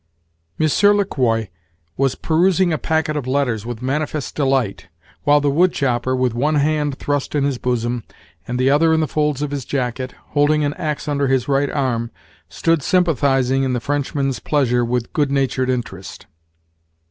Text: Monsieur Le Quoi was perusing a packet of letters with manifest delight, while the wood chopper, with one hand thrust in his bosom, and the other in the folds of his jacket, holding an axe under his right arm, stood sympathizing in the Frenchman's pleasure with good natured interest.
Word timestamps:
Monsieur 0.57 0.95
Le 0.95 1.05
Quoi 1.05 1.47
was 1.95 2.15
perusing 2.15 2.73
a 2.73 2.79
packet 2.79 3.15
of 3.15 3.27
letters 3.27 3.67
with 3.67 3.83
manifest 3.83 4.33
delight, 4.33 4.87
while 5.25 5.39
the 5.39 5.51
wood 5.51 5.73
chopper, 5.73 6.15
with 6.15 6.33
one 6.33 6.55
hand 6.55 6.97
thrust 6.97 7.35
in 7.35 7.43
his 7.43 7.59
bosom, 7.59 8.03
and 8.47 8.57
the 8.59 8.67
other 8.67 8.95
in 8.95 8.99
the 8.99 9.07
folds 9.07 9.43
of 9.43 9.51
his 9.51 9.63
jacket, 9.63 10.15
holding 10.29 10.63
an 10.63 10.73
axe 10.73 11.07
under 11.07 11.27
his 11.27 11.47
right 11.47 11.69
arm, 11.69 12.09
stood 12.49 12.81
sympathizing 12.81 13.61
in 13.61 13.73
the 13.73 13.79
Frenchman's 13.79 14.39
pleasure 14.39 14.83
with 14.83 15.13
good 15.13 15.29
natured 15.29 15.69
interest. 15.69 16.25